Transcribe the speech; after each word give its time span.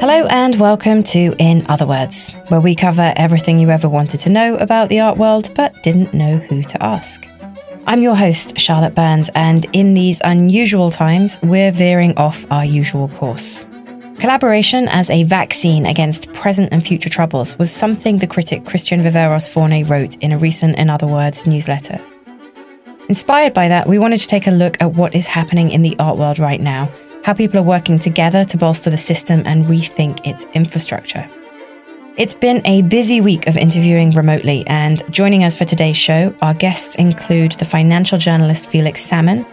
Hello 0.00 0.24
and 0.30 0.56
welcome 0.56 1.02
to 1.02 1.34
In 1.38 1.66
Other 1.68 1.84
Words, 1.84 2.32
where 2.48 2.58
we 2.58 2.74
cover 2.74 3.12
everything 3.16 3.58
you 3.58 3.68
ever 3.68 3.86
wanted 3.86 4.20
to 4.20 4.30
know 4.30 4.56
about 4.56 4.88
the 4.88 4.98
art 4.98 5.18
world 5.18 5.50
but 5.54 5.74
didn't 5.82 6.14
know 6.14 6.38
who 6.38 6.62
to 6.62 6.82
ask. 6.82 7.28
I'm 7.86 8.00
your 8.00 8.16
host, 8.16 8.58
Charlotte 8.58 8.94
Burns, 8.94 9.28
and 9.34 9.66
in 9.74 9.92
these 9.92 10.22
unusual 10.24 10.90
times, 10.90 11.38
we're 11.42 11.70
veering 11.70 12.16
off 12.16 12.50
our 12.50 12.64
usual 12.64 13.08
course. 13.10 13.66
Collaboration 14.18 14.88
as 14.88 15.10
a 15.10 15.24
vaccine 15.24 15.84
against 15.84 16.32
present 16.32 16.72
and 16.72 16.82
future 16.82 17.10
troubles 17.10 17.58
was 17.58 17.70
something 17.70 18.20
the 18.20 18.26
critic 18.26 18.64
Christian 18.64 19.02
Viveros 19.02 19.52
Fauné 19.52 19.86
wrote 19.86 20.16
in 20.22 20.32
a 20.32 20.38
recent 20.38 20.78
In 20.78 20.88
Other 20.88 21.06
Words 21.06 21.46
newsletter. 21.46 22.00
Inspired 23.10 23.52
by 23.52 23.68
that, 23.68 23.86
we 23.86 23.98
wanted 23.98 24.20
to 24.20 24.28
take 24.28 24.46
a 24.46 24.50
look 24.50 24.80
at 24.80 24.94
what 24.94 25.14
is 25.14 25.26
happening 25.26 25.70
in 25.70 25.82
the 25.82 25.94
art 25.98 26.16
world 26.16 26.38
right 26.38 26.62
now, 26.62 26.90
how 27.24 27.34
people 27.34 27.58
are 27.58 27.62
working 27.62 27.98
together 27.98 28.44
to 28.46 28.56
bolster 28.56 28.90
the 28.90 28.98
system 28.98 29.42
and 29.46 29.66
rethink 29.66 30.26
its 30.26 30.44
infrastructure. 30.54 31.28
It's 32.16 32.34
been 32.34 32.60
a 32.66 32.82
busy 32.82 33.20
week 33.20 33.46
of 33.46 33.56
interviewing 33.56 34.10
remotely, 34.10 34.66
and 34.66 35.02
joining 35.12 35.44
us 35.44 35.56
for 35.56 35.64
today's 35.64 35.96
show, 35.96 36.34
our 36.42 36.54
guests 36.54 36.96
include 36.96 37.52
the 37.52 37.64
financial 37.64 38.18
journalist 38.18 38.68
Felix 38.68 39.00
Salmon, 39.02 39.46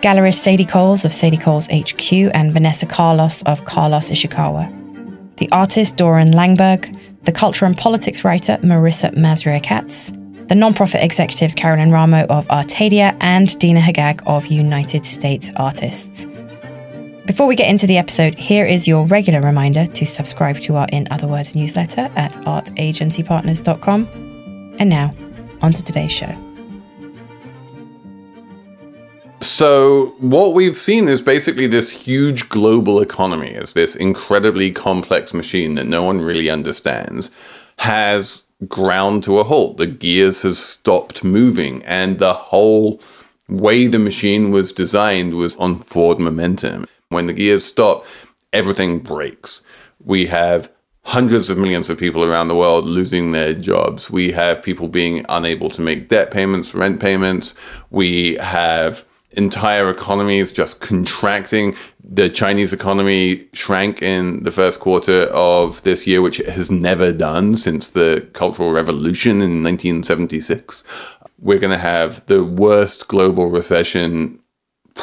gallerist 0.00 0.34
Sadie 0.34 0.66
Coles 0.66 1.04
of 1.04 1.14
Sadie 1.14 1.38
Coles 1.38 1.66
HQ, 1.68 2.12
and 2.34 2.52
Vanessa 2.52 2.84
Carlos 2.84 3.42
of 3.44 3.64
Carlos 3.64 4.10
Ishikawa, 4.10 5.36
the 5.36 5.50
artist 5.50 5.96
Doron 5.96 6.34
Langberg, 6.34 6.94
the 7.24 7.32
culture 7.32 7.64
and 7.64 7.76
politics 7.76 8.22
writer 8.22 8.58
Marisa 8.58 9.14
Mazria 9.14 9.62
Katz, 9.62 10.10
the 10.10 10.54
nonprofit 10.54 11.02
executives 11.02 11.54
Carolyn 11.54 11.90
Ramo 11.90 12.26
of 12.26 12.46
Artadia, 12.48 13.16
and 13.20 13.58
Deana 13.58 13.80
Haggag 13.80 14.22
of 14.26 14.46
United 14.48 15.06
States 15.06 15.50
Artists. 15.56 16.26
Before 17.26 17.46
we 17.46 17.56
get 17.56 17.70
into 17.70 17.86
the 17.86 17.96
episode, 17.96 18.34
here 18.34 18.66
is 18.66 18.86
your 18.86 19.06
regular 19.06 19.40
reminder 19.40 19.86
to 19.86 20.04
subscribe 20.04 20.58
to 20.58 20.76
our 20.76 20.86
In 20.92 21.08
Other 21.10 21.26
Words 21.26 21.56
newsletter 21.56 22.10
at 22.16 22.34
artagencypartners.com. 22.34 24.74
And 24.78 24.90
now, 24.90 25.14
on 25.62 25.72
to 25.72 25.82
today's 25.82 26.12
show. 26.12 26.36
So, 29.40 30.14
what 30.18 30.52
we've 30.52 30.76
seen 30.76 31.08
is 31.08 31.22
basically 31.22 31.66
this 31.66 31.90
huge 31.90 32.50
global 32.50 33.00
economy, 33.00 33.54
as 33.54 33.72
this 33.72 33.96
incredibly 33.96 34.70
complex 34.70 35.32
machine 35.32 35.76
that 35.76 35.86
no 35.86 36.02
one 36.02 36.20
really 36.20 36.50
understands, 36.50 37.30
has 37.78 38.42
ground 38.68 39.24
to 39.24 39.38
a 39.38 39.44
halt. 39.44 39.78
The 39.78 39.86
gears 39.86 40.42
have 40.42 40.58
stopped 40.58 41.24
moving, 41.24 41.82
and 41.84 42.18
the 42.18 42.34
whole 42.34 43.00
way 43.48 43.86
the 43.86 43.98
machine 43.98 44.50
was 44.50 44.72
designed 44.72 45.32
was 45.32 45.56
on 45.56 45.78
forward 45.78 46.18
momentum. 46.18 46.86
When 47.14 47.26
the 47.26 47.32
gears 47.32 47.64
stop, 47.64 48.04
everything 48.52 48.98
breaks. 48.98 49.62
We 50.04 50.26
have 50.26 50.70
hundreds 51.04 51.50
of 51.50 51.58
millions 51.58 51.90
of 51.90 51.98
people 51.98 52.24
around 52.24 52.48
the 52.48 52.56
world 52.56 52.86
losing 52.86 53.32
their 53.32 53.54
jobs. 53.54 54.10
We 54.10 54.32
have 54.32 54.62
people 54.62 54.88
being 54.88 55.24
unable 55.28 55.70
to 55.70 55.80
make 55.80 56.08
debt 56.08 56.30
payments, 56.30 56.74
rent 56.74 57.00
payments. 57.00 57.54
We 57.90 58.36
have 58.36 59.04
entire 59.32 59.90
economies 59.90 60.52
just 60.52 60.80
contracting. 60.80 61.76
The 62.02 62.30
Chinese 62.30 62.72
economy 62.72 63.46
shrank 63.52 64.02
in 64.02 64.44
the 64.44 64.50
first 64.50 64.80
quarter 64.80 65.22
of 65.32 65.82
this 65.82 66.06
year, 66.06 66.22
which 66.22 66.40
it 66.40 66.48
has 66.48 66.70
never 66.70 67.12
done 67.12 67.56
since 67.56 67.90
the 67.90 68.26
Cultural 68.32 68.72
Revolution 68.72 69.36
in 69.42 69.62
1976. 69.62 70.84
We're 71.40 71.58
going 71.58 71.70
to 71.70 71.78
have 71.78 72.24
the 72.26 72.44
worst 72.44 73.08
global 73.08 73.50
recession 73.50 74.38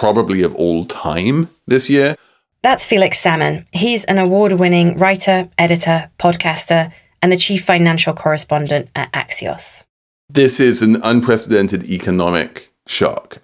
probably 0.01 0.41
of 0.41 0.55
all 0.55 0.83
time 0.85 1.47
this 1.67 1.87
year. 1.87 2.15
That's 2.63 2.83
Felix 2.83 3.19
Salmon. 3.19 3.67
He's 3.71 4.03
an 4.05 4.17
award 4.17 4.53
winning 4.53 4.97
writer, 4.97 5.47
editor, 5.59 6.09
podcaster, 6.17 6.91
and 7.21 7.31
the 7.31 7.37
chief 7.37 7.63
financial 7.63 8.15
correspondent 8.15 8.89
at 8.95 9.11
Axios. 9.11 9.83
This 10.27 10.59
is 10.59 10.81
an 10.81 10.95
unprecedented 11.03 11.83
economic 11.83 12.73
shock. 12.87 13.43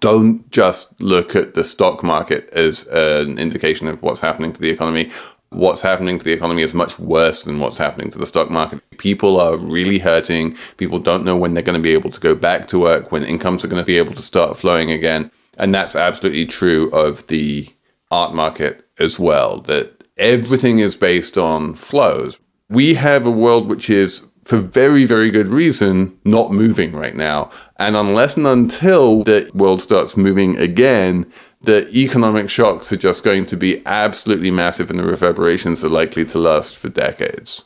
Don't 0.00 0.50
just 0.50 1.00
look 1.00 1.34
at 1.34 1.54
the 1.54 1.64
stock 1.64 2.02
market 2.02 2.50
as 2.50 2.86
an 2.88 3.38
indication 3.38 3.88
of 3.88 4.02
what's 4.02 4.20
happening 4.20 4.52
to 4.52 4.60
the 4.60 4.68
economy. 4.68 5.10
What's 5.48 5.80
happening 5.80 6.18
to 6.18 6.24
the 6.24 6.32
economy 6.32 6.60
is 6.60 6.74
much 6.74 6.98
worse 6.98 7.44
than 7.44 7.60
what's 7.60 7.78
happening 7.78 8.10
to 8.10 8.18
the 8.18 8.26
stock 8.26 8.50
market. 8.50 8.82
People 8.98 9.40
are 9.40 9.56
really 9.56 10.00
hurting. 10.00 10.54
People 10.76 10.98
don't 10.98 11.24
know 11.24 11.36
when 11.36 11.54
they're 11.54 11.62
going 11.62 11.78
to 11.78 11.82
be 11.82 11.94
able 11.94 12.10
to 12.10 12.20
go 12.20 12.34
back 12.34 12.68
to 12.68 12.78
work, 12.78 13.10
when 13.10 13.24
incomes 13.24 13.64
are 13.64 13.68
going 13.68 13.82
to 13.82 13.86
be 13.86 13.96
able 13.96 14.12
to 14.14 14.22
start 14.22 14.58
flowing 14.58 14.90
again. 14.90 15.30
And 15.58 15.74
that's 15.74 15.96
absolutely 15.96 16.46
true 16.46 16.90
of 16.90 17.26
the 17.26 17.68
art 18.10 18.34
market 18.34 18.86
as 18.98 19.18
well, 19.18 19.60
that 19.62 20.04
everything 20.16 20.78
is 20.78 20.96
based 20.96 21.36
on 21.36 21.74
flows. 21.74 22.40
We 22.68 22.94
have 22.94 23.26
a 23.26 23.30
world 23.30 23.68
which 23.68 23.90
is, 23.90 24.26
for 24.44 24.58
very, 24.58 25.04
very 25.04 25.30
good 25.30 25.48
reason, 25.48 26.18
not 26.24 26.52
moving 26.52 26.92
right 26.92 27.14
now. 27.14 27.50
And 27.76 27.96
unless 27.96 28.36
and 28.36 28.46
until 28.46 29.24
the 29.24 29.50
world 29.54 29.82
starts 29.82 30.16
moving 30.16 30.56
again, 30.56 31.30
the 31.60 31.88
economic 31.90 32.50
shocks 32.50 32.92
are 32.92 32.96
just 32.96 33.24
going 33.24 33.46
to 33.46 33.56
be 33.56 33.86
absolutely 33.86 34.50
massive 34.50 34.90
and 34.90 34.98
the 34.98 35.06
reverberations 35.06 35.84
are 35.84 35.88
likely 35.88 36.24
to 36.24 36.38
last 36.38 36.76
for 36.76 36.88
decades. 36.88 37.64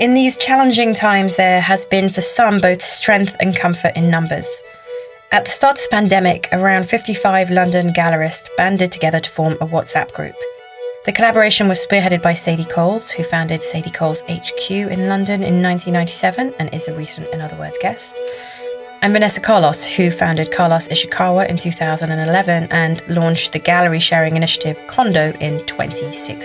In 0.00 0.14
these 0.14 0.36
challenging 0.36 0.94
times, 0.94 1.34
there 1.34 1.60
has 1.60 1.84
been 1.84 2.08
for 2.08 2.20
some 2.20 2.60
both 2.60 2.84
strength 2.84 3.34
and 3.40 3.56
comfort 3.56 3.96
in 3.96 4.08
numbers. 4.08 4.62
At 5.32 5.44
the 5.44 5.50
start 5.50 5.78
of 5.78 5.82
the 5.82 5.88
pandemic, 5.90 6.48
around 6.52 6.88
55 6.88 7.50
London 7.50 7.92
gallerists 7.92 8.48
banded 8.56 8.92
together 8.92 9.18
to 9.18 9.28
form 9.28 9.54
a 9.54 9.66
WhatsApp 9.66 10.12
group. 10.12 10.36
The 11.04 11.10
collaboration 11.10 11.66
was 11.66 11.84
spearheaded 11.84 12.22
by 12.22 12.34
Sadie 12.34 12.64
Coles, 12.64 13.10
who 13.10 13.24
founded 13.24 13.60
Sadie 13.60 13.90
Coles 13.90 14.20
HQ 14.28 14.70
in 14.70 15.08
London 15.08 15.42
in 15.42 15.60
1997 15.60 16.54
and 16.60 16.72
is 16.72 16.86
a 16.86 16.96
recent, 16.96 17.26
in 17.30 17.40
other 17.40 17.58
words, 17.58 17.76
guest. 17.80 18.16
And 19.02 19.12
Vanessa 19.12 19.40
Carlos, 19.40 19.84
who 19.84 20.12
founded 20.12 20.52
Carlos 20.52 20.86
Ishikawa 20.86 21.48
in 21.48 21.56
2011 21.56 22.68
and 22.70 23.02
launched 23.08 23.52
the 23.52 23.58
gallery 23.58 23.98
sharing 23.98 24.36
initiative 24.36 24.78
Condo 24.86 25.32
in 25.40 25.66
2016. 25.66 26.44